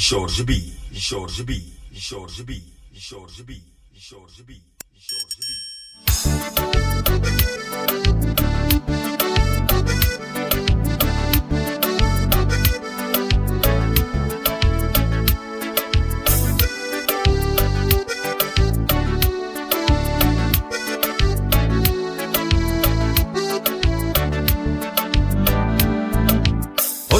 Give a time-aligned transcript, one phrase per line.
[0.00, 0.72] Jorge B,
[1.10, 2.62] Jorge B, Jorge B,
[3.10, 3.62] Jorge B,
[4.10, 4.62] Jorge B,
[4.94, 5.42] Jorge B.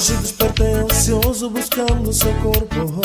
[0.00, 3.02] Hoje despertei ansioso buscando seu corpo.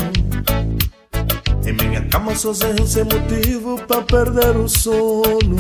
[1.68, 5.58] Em minha cama sozinho sem motivo para perder o sono.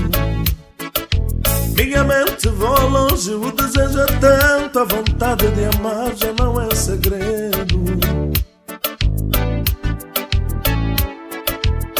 [1.75, 6.73] Minha mente voa longe, o desejo é tanto A vontade de amar já não é
[6.73, 7.83] segredo.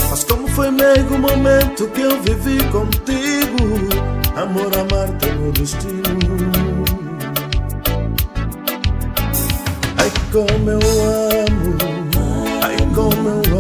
[0.10, 3.90] Mas como foi meigo o momento que eu vivi contigo?
[4.38, 6.55] Amor, amar-te é meu destino
[10.36, 11.78] como eu amo,
[12.62, 13.55] ai como eu amo,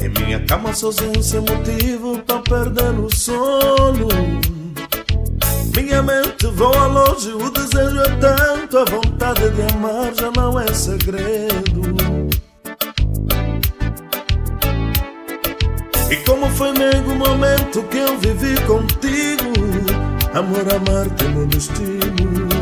[0.00, 4.08] Em minha cama sozinho sem motivo para perder o sono.
[5.76, 10.66] Minha mente voa longe, o desejo é tanto A vontade de amar já não é
[10.72, 11.82] segredo.
[16.10, 19.52] E como foi nego o momento que eu vivi contigo?
[20.32, 22.55] Amor, amar-te é meu destino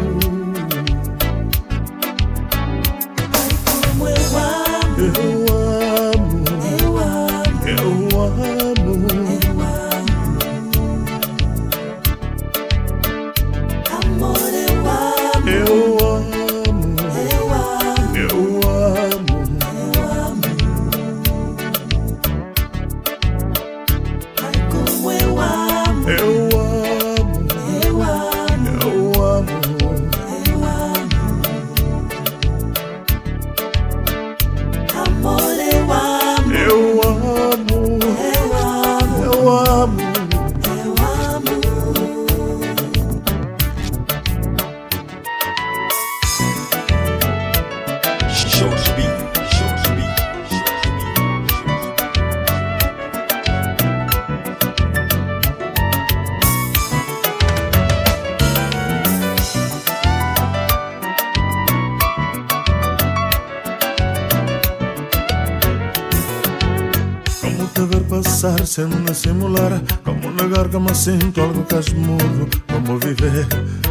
[68.75, 73.47] sem dissimular Como negar que me sinto algo casmudo Como viver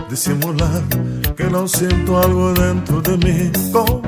[0.10, 0.98] dissimulado
[1.38, 4.04] Que não sinto algo dentro de mim Como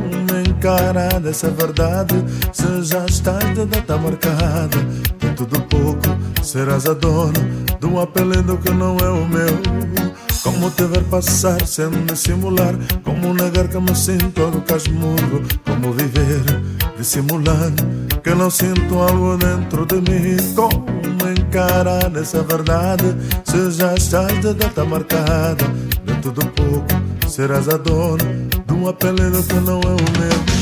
[0.46, 2.16] encarar essa verdade
[2.52, 4.78] Se já estás de data marcada
[5.18, 7.40] De tudo pouco serás a dona
[7.80, 9.62] De um apelido que não é o meu.
[10.44, 16.44] Como te ver passar sem dissimular Como negar que me sinto algo casmudo Como viver
[16.98, 24.42] dissimulando Que não sinto algo dentro de mim Como encarar essa verdade Se já estás
[24.42, 25.64] de data marcada
[26.04, 28.26] De tudo pouco serás a dona
[28.66, 30.55] De um apelido que não é o meu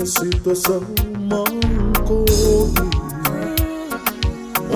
[0.00, 0.80] tinha situação,
[1.28, 2.24] manco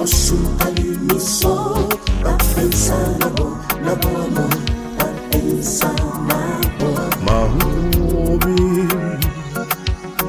[0.03, 1.89] Osso nunca lhe me só,
[2.23, 4.51] tá pensando amor, na boa amor,
[4.99, 7.09] tá pensando na boa.
[7.23, 8.39] Manco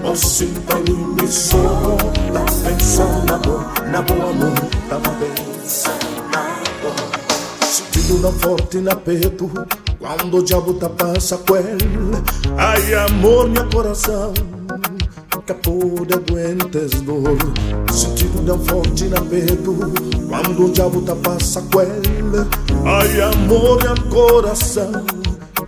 [0.08, 1.98] Osso nunca lhe me só,
[2.32, 6.44] tá pensando amor, na boa amor, tá pensando na
[6.82, 7.66] boa.
[7.66, 9.52] Sentido na forte na peito
[10.00, 11.86] Quando o diabo tá passa com ele
[12.58, 14.55] Ai amor, meu coração
[15.46, 15.78] Capô
[16.08, 17.38] de aguentes dor
[17.94, 19.76] Sentido na forte na peito
[20.28, 22.48] Quando o diabo tá passa com ele
[22.84, 24.92] Ai amor, meu coração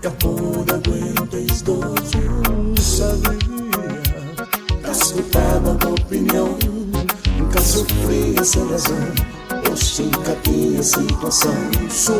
[0.01, 0.33] Capô
[0.65, 1.93] de aguentes dor
[2.49, 3.37] Não sabia
[4.91, 6.57] Escutava a opinião.
[7.37, 8.97] Nunca sofria sem razão
[9.71, 11.53] Oxe, nunca tinha situação.
[11.91, 12.13] Só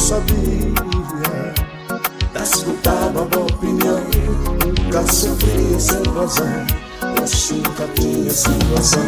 [0.00, 0.72] sabia
[2.42, 4.00] Escutava a opinião.
[4.64, 6.83] Nunca sofria sem razão
[7.24, 9.00] Oxe, nunca tinha situação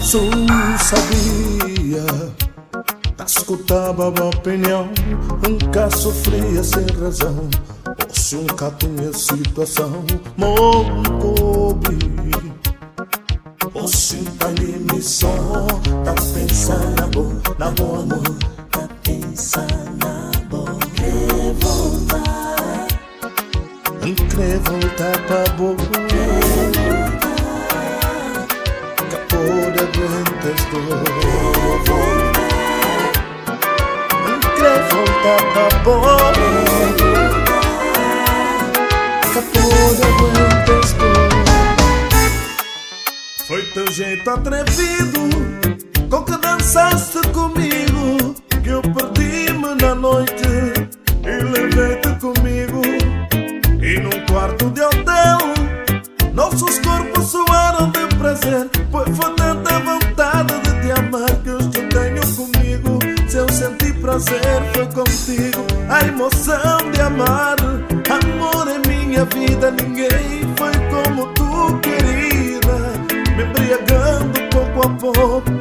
[0.00, 0.20] Só
[0.78, 1.53] sabia
[3.54, 4.88] Escutava a opinião.
[5.48, 7.48] Nunca sofria sem razão
[7.86, 10.04] Oxe, nunca tinha situação.
[10.36, 12.13] Moncobi Oxe,
[43.54, 45.28] Foi teu jeito atrevido
[46.10, 48.34] Com que dançaste comigo
[48.64, 50.42] Que eu perdi-me na noite
[51.22, 52.82] E levei-te comigo.
[53.80, 55.38] E num quarto de hotel
[56.32, 61.88] Nossos corpos soaram de prazer Pois foi tanta vontade de te amar Que hoje eu
[61.90, 62.98] tenho comigo.
[63.28, 67.54] Se eu senti prazer foi contigo A emoção de amar.
[68.10, 72.13] Amor é minha vida Ninguém foi como tu, querida Me
[74.88, 75.53] popo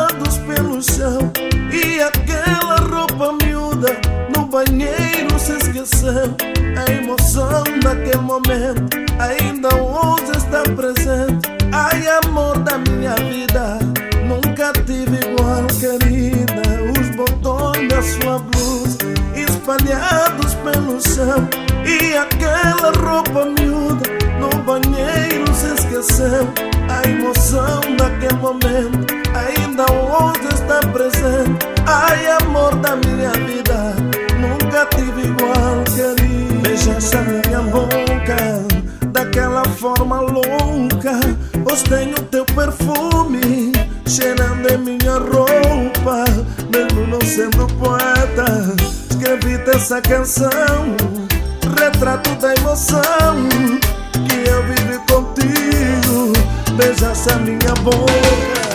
[0.00, 1.32] espalhados pelo chão.
[1.72, 3.88] E aquela roupa miúda
[4.34, 6.34] no banheiro se esqueceu.
[6.76, 11.48] A emoção daquele momento ainda hoje está presente.
[11.72, 13.78] Ai amor da minha vida,
[14.26, 16.62] nunca tive igual querida.
[16.98, 18.98] Os botões da sua blusa
[19.34, 21.48] espalhados pelo chão.
[21.84, 30.80] E aquela roupa miúda no banheiro se esqueceu A emoção daquele momento ainda hoje está
[30.88, 31.66] presente.
[31.86, 33.94] Ai amor da minha vida,
[34.40, 36.60] nunca tive igual querido.
[36.62, 38.66] Beija essa minha boca,
[39.12, 41.20] daquela forma louca.
[41.70, 43.72] Hoje tenho teu perfume,
[44.06, 46.24] cheirando em minha roupa.
[46.72, 48.74] Mesmo não sendo poeta,
[49.10, 50.96] escrevi-te essa canção.
[51.78, 53.48] Retrato da emoção
[54.28, 56.32] que eu vivi contigo
[56.76, 58.69] Beija essa minha boca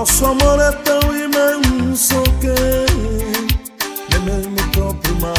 [0.00, 2.54] Nosso amor é tão imenso que
[4.10, 5.34] Nem mesmo o próprio mar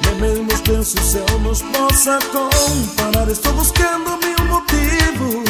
[0.00, 5.44] Nem mesmo os pensos céu nos possa comparar Estou buscando mil motivos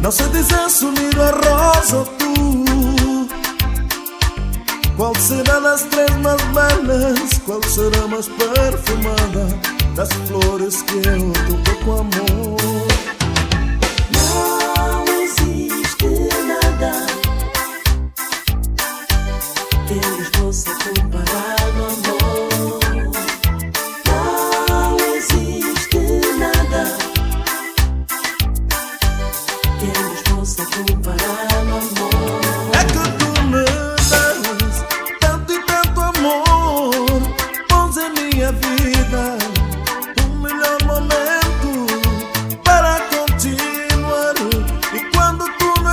[0.00, 2.32] Não sei dizer se o nido é rosa ou tu
[4.96, 7.38] qual será das três mais belas?
[7.46, 9.58] Qual será mais perfumada
[9.96, 12.81] das flores que eu toco com amor?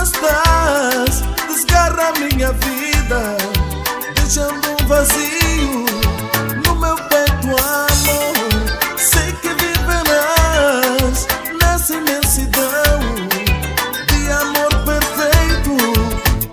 [0.04, 3.38] Estás, desgarra minha vida,
[4.16, 5.86] deixando um vazio
[6.66, 8.98] no meu peito, amor.
[8.98, 11.28] Sei que viverás
[11.62, 13.00] nessa imensidão
[14.08, 15.78] de amor perfeito.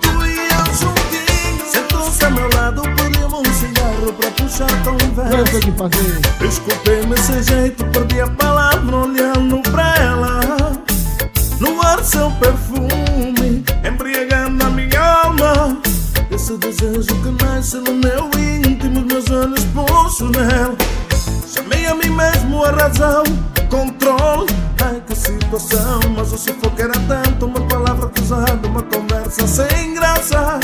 [0.00, 1.70] Tu e eu juntinhos.
[1.70, 5.60] Sentou-se ao meu lado, pedimos um cigarro para puxar conversa.
[5.60, 6.20] que fazer.
[6.40, 7.84] Desculpei-me esse jeito,
[20.16, 20.76] pulso nela.
[21.46, 23.22] Chamei a mim mesmo a razão,
[23.68, 24.46] controle.
[24.82, 27.46] Ai que situação, mas o sufoco era tanto.
[27.46, 30.60] Uma palavra cruzada, uma conversa sem graça.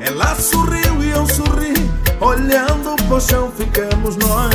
[0.00, 1.74] Ela sorriu e eu sorri.
[2.20, 4.53] Olhando para o chão, ficamos nós.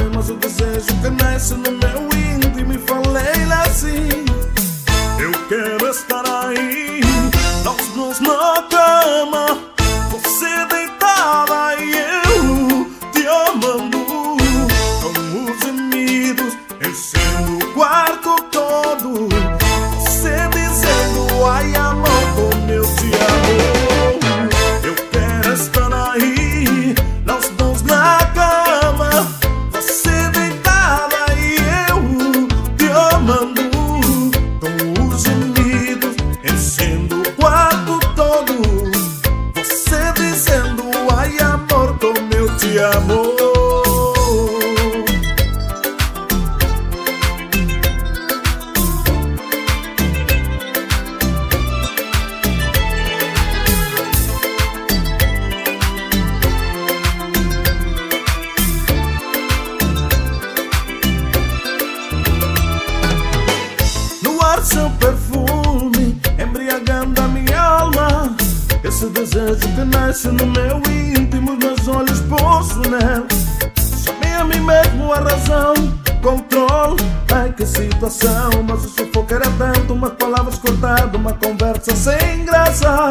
[75.14, 75.74] A razão,
[76.22, 77.02] controle.
[77.34, 79.94] Ai que situação, mas o sufoco era tanto.
[79.94, 83.10] Umas palavras cortadas, uma conversa sem graça.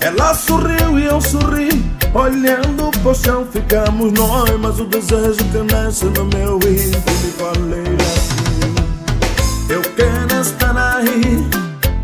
[0.00, 1.70] Ela sorriu e eu sorri.
[2.14, 4.50] Olhando pro chão, ficamos nós.
[4.60, 7.02] Mas o desejo que nasce no meu íntimo,
[7.38, 8.42] falei assim.
[9.68, 11.48] Eu quero estar aí,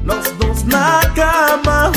[0.05, 1.93] nós dois na cama.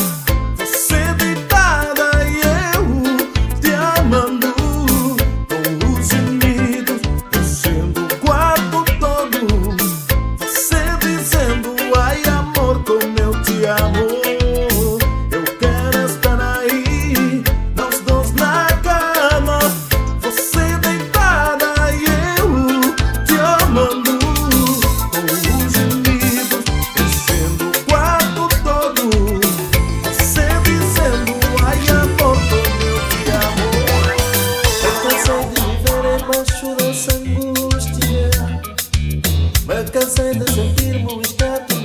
[40.01, 41.75] Cansei de sentir-me um no tempo.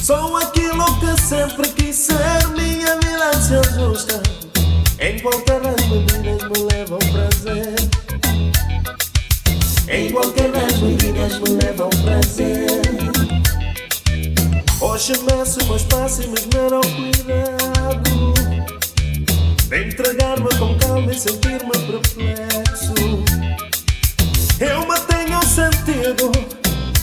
[0.00, 4.22] Sou aquilo que sempre quis ser, minha milância justa.
[5.00, 7.74] Em qualquer das bebidas me levam prazer.
[9.88, 12.80] Em qualquer das bebidas me levam prazer.
[14.80, 18.10] Hoje meço meus passos e me esmero cuidado.
[19.68, 22.49] De entregar-me com calma e sentir-me perplexo.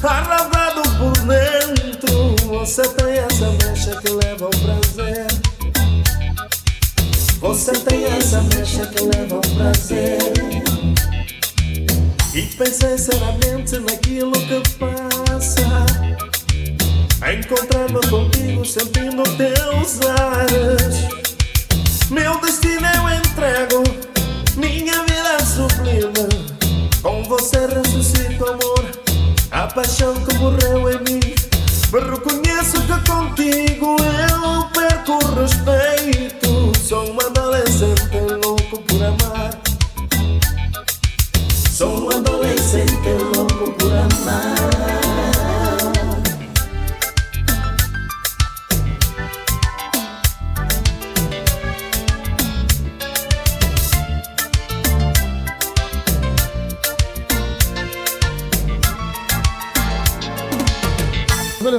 [0.07, 2.35] Arrasado por dentro.
[2.47, 5.27] Você tem essa mecha que leva ao prazer.
[7.39, 10.17] Você tem essa mecha que leva ao prazer.
[12.33, 15.85] E pensei seriamente naquilo que passa.
[17.21, 21.17] A encontrar-me contigo sentindo teus ares.
[22.09, 23.83] Meu destino eu entrego,
[24.55, 26.47] minha vida sublime.
[27.01, 29.06] Com você ressuscito amor,
[29.57, 31.19] a paixão que morreu em mim.
[31.91, 33.95] Me reconheço que contigo
[34.29, 36.71] eu perco o respeito.
[36.79, 37.26] Sou um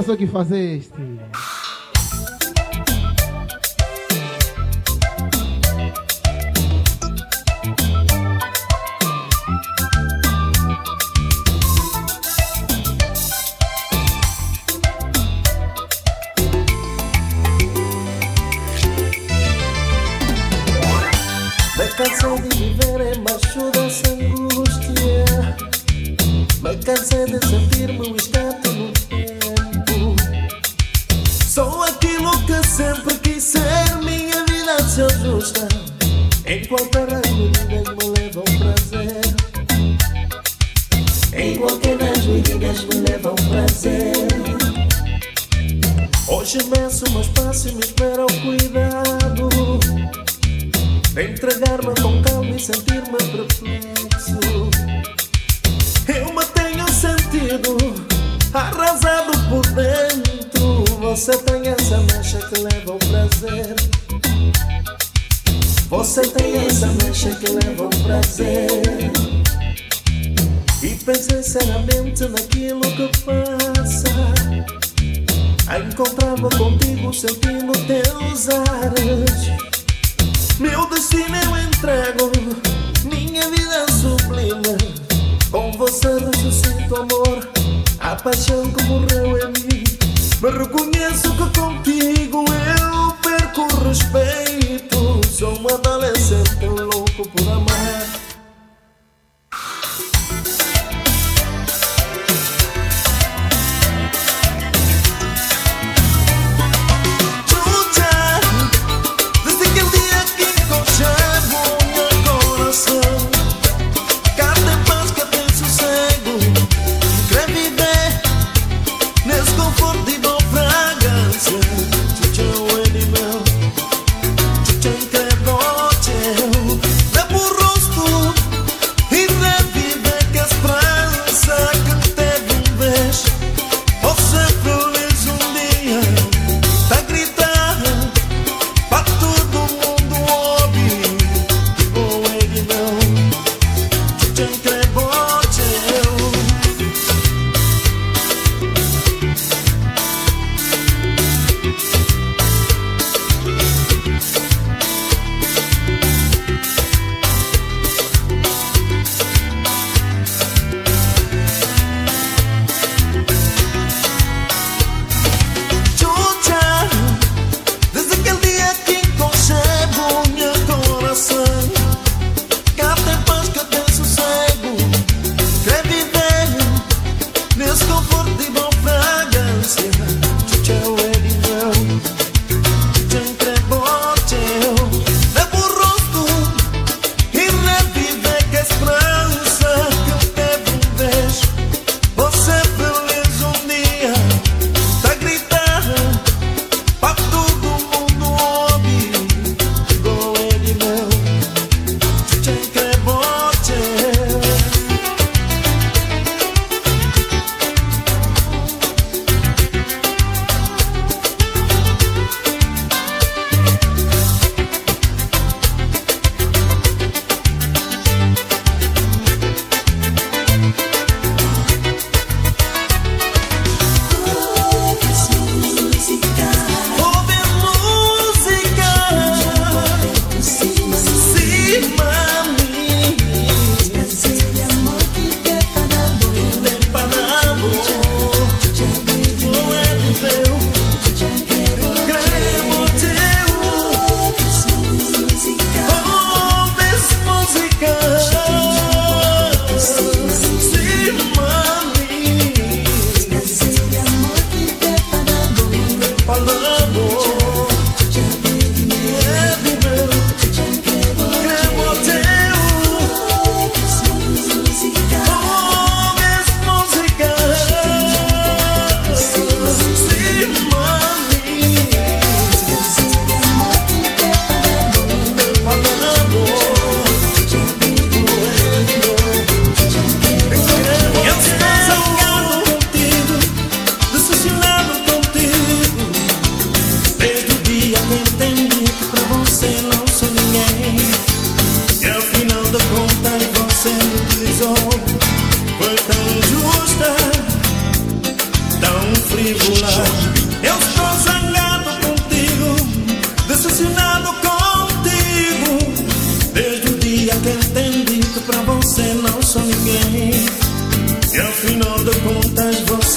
[0.08, 0.94] Olha só o que fazeste.
[35.38, 35.68] Ajusta.
[36.46, 39.22] Em qualquer das medidas me leva ao prazer.
[41.32, 44.28] Em qualquer das medidas me leva ao prazer.
[46.26, 49.48] Hoje meço meus passos e me espero ao cuidado.
[51.14, 54.40] De entregar-me com calma e sentir-me perplexo.
[56.08, 57.76] Eu me tenho sentido
[58.52, 60.84] arrasado por dentro.
[61.00, 64.07] Você tem essa mecha que leva ao prazer.
[65.90, 68.68] Você tem essa mecha que leva ao prazer.
[70.82, 74.08] E pensei seriamente naquilo que passa.
[75.66, 79.48] A encontrar-me contigo sentindo teus ares.
[80.60, 82.32] Meu destino eu entrego,
[83.04, 84.76] minha vida é sublime.
[85.50, 87.48] Com você ressuscito amor,
[88.00, 89.84] a paixão que morreu em mim.
[90.42, 94.87] Me reconheço que contigo eu perco respeito.
[95.38, 97.67] Sou um adolescente louco por amar.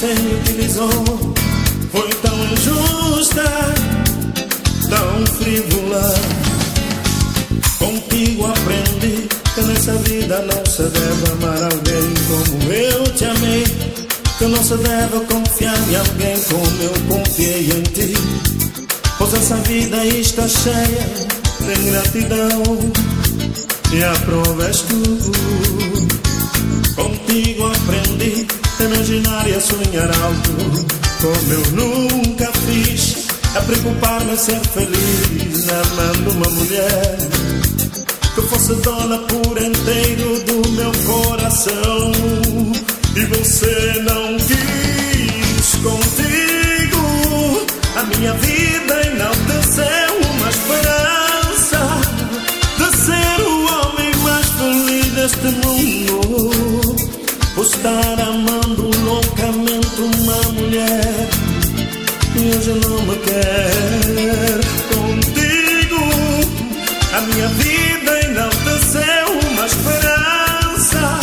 [0.02, 0.90] Você me utilizou.
[1.92, 3.44] Foi tão injusta,
[4.90, 6.14] tão frívola.
[7.78, 13.64] Contigo aprendi que nessa vida não se deve amar alguém como eu te amei.
[14.38, 18.14] Que não se deve confiar em alguém como eu confiei em ti.
[19.18, 21.06] Pois essa vida está cheia
[21.60, 22.62] de ingratidão.
[23.92, 25.02] E a prova és tu.
[26.96, 28.46] Contigo aprendi
[28.80, 30.86] a imaginar a sonhar alto.
[31.20, 37.18] Como eu nunca fiz, a preocupar-me ser feliz, amando uma mulher
[38.34, 42.12] que fosse dona por inteiro do meu coração.
[43.14, 46.52] E você não quis contigo
[47.94, 52.00] a minha vida enalteceu uma esperança
[52.78, 55.71] de ser o homem mais feliz deste mundo.
[57.82, 61.28] Estar amando loucamente uma mulher
[62.36, 64.60] e hoje não me quer
[64.94, 66.00] contigo.
[67.12, 71.20] A minha vida enalteceu uma esperança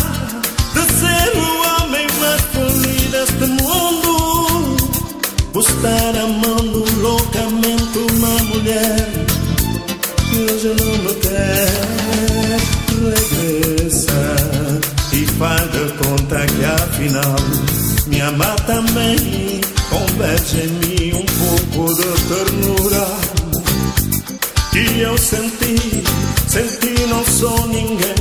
[0.73, 4.75] de ser o homem mais feliz deste mundo.
[5.53, 9.08] Por estar amando loucamente uma mulher
[16.99, 17.35] que afinal
[18.07, 19.61] me ama também.
[19.89, 23.07] Converte em mim um pouco de ternura
[24.71, 26.03] que eu senti,
[26.47, 28.18] senti não sou ninguém.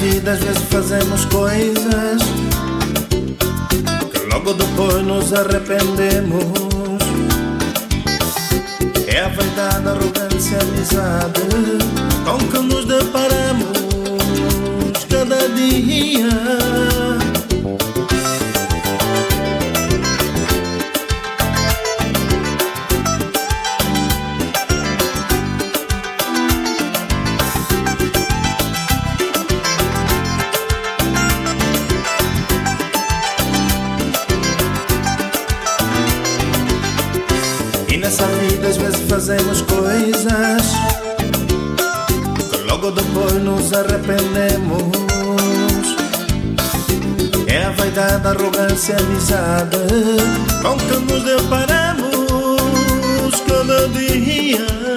[0.00, 2.22] Vida às vezes fazemos coisas
[4.12, 6.44] que logo depois nos arrependemos.
[9.06, 11.40] É a vaidade, a arrogância, a amizade
[12.24, 13.72] com que nos deparamos
[15.10, 17.27] cada dia.
[43.78, 44.92] Arrependemos.
[47.46, 49.76] É a vaidade, a arrogância, a amizade
[50.62, 52.60] com que nos deparamos
[53.46, 54.87] cada dia.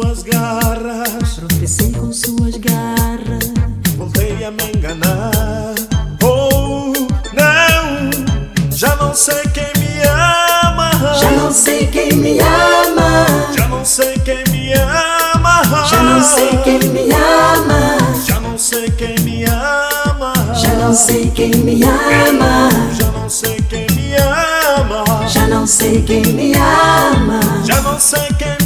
[0.00, 1.34] suas garras.
[1.36, 3.52] Tropecei com suas garras.
[3.96, 5.74] Voltei a me enganar.
[6.22, 6.92] Oh,
[7.32, 10.90] não, já não sei quem me ama.
[11.20, 13.26] Já não sei quem me ama.
[13.56, 15.62] Já não sei quem me ama.
[15.90, 17.98] Já não sei quem me ama.
[18.26, 20.32] Já não sei quem me ama.
[20.54, 22.68] Já não sei quem me ama.
[22.94, 25.28] Já não sei quem me ama.
[25.28, 27.40] Já não sei quem me ama.
[27.64, 28.59] Já não sei quem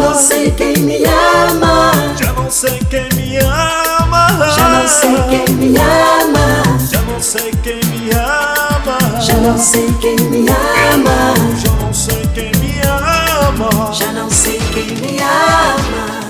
[0.00, 1.92] não sei quem me ama.
[2.18, 4.28] Já não sei quem me ama.
[4.56, 6.78] Já não sei quem me ama.
[6.90, 9.20] Já não sei quem me ama.
[9.20, 11.34] Já não sei quem me ama.
[11.62, 13.92] Já não sei quem me ama.
[13.92, 16.20] Já não sei quem me ama.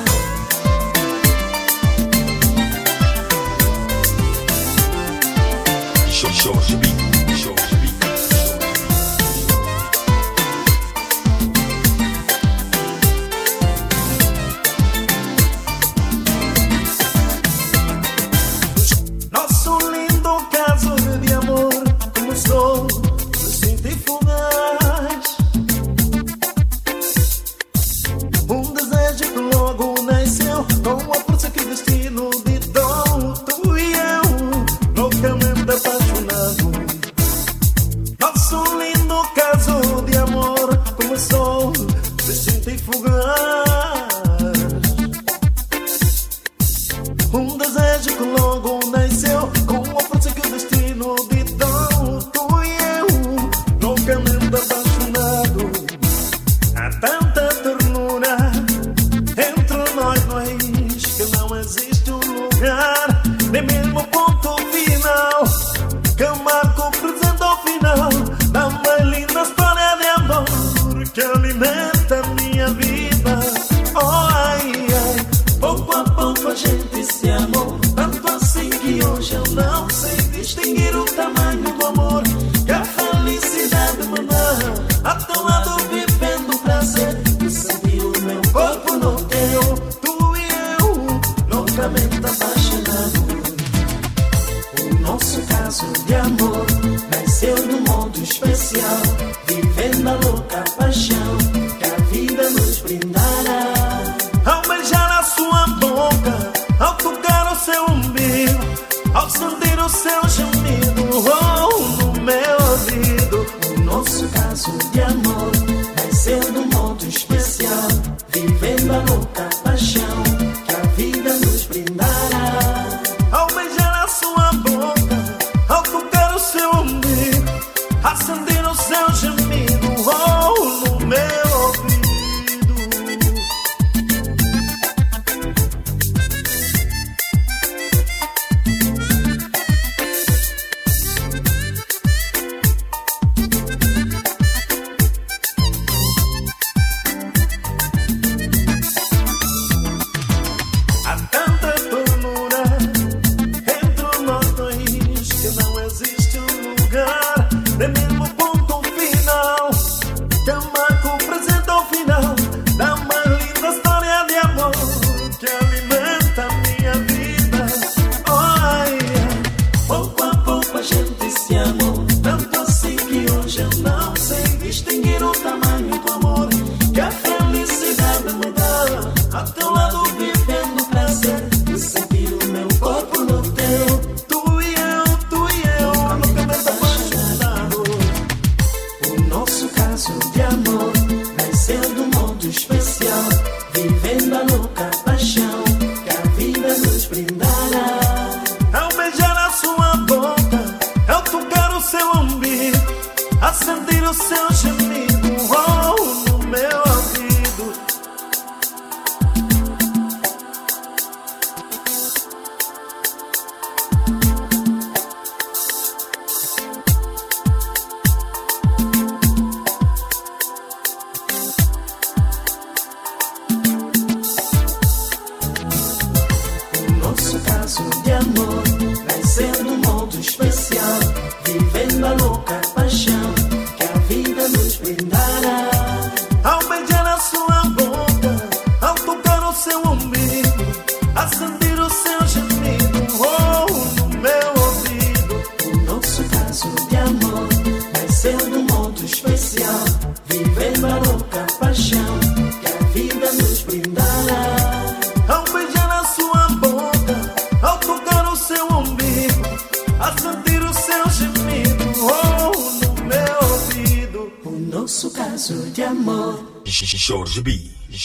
[6.11, 6.77] Jorge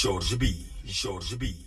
[0.03, 0.35] Jorge B.
[0.35, 0.65] Jorge B.
[0.85, 1.55] Jorge B.
[1.55, 1.64] Jorge